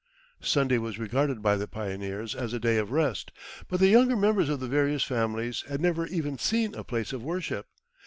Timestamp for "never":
5.79-6.07